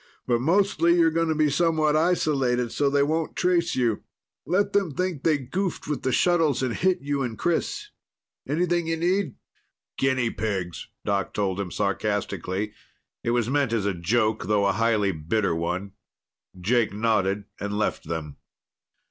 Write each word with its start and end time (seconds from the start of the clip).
"But 0.25 0.41
mostly, 0.41 0.95
you're 0.95 1.11
going 1.11 1.27
to 1.27 1.35
be 1.35 1.51
somewhat 1.51 1.95
isolated 1.95 2.71
so 2.71 2.89
they 2.89 3.03
won't 3.03 3.35
trace 3.35 3.75
you. 3.75 4.01
Let 4.47 4.73
them 4.73 4.95
think 4.95 5.21
they 5.21 5.37
goofed 5.37 5.87
with 5.87 6.01
the 6.01 6.11
shuttles 6.11 6.63
and 6.63 6.73
hit 6.73 7.01
you 7.01 7.21
and 7.21 7.37
Chris. 7.37 7.89
Anything 8.47 8.87
you 8.87 8.97
need?" 8.97 9.35
"Guinea 9.99 10.31
pigs," 10.31 10.87
Doc 11.05 11.35
told 11.35 11.59
him 11.59 11.69
sarcastically. 11.69 12.73
It 13.23 13.29
was 13.29 13.47
meant 13.47 13.73
as 13.73 13.85
a 13.85 13.93
joke, 13.93 14.47
though 14.47 14.65
a 14.65 14.71
highly 14.71 15.11
bitter 15.11 15.53
one. 15.55 15.91
Jake 16.59 16.91
nodded 16.93 17.43
and 17.59 17.77
left 17.77 18.05
them. 18.07 18.37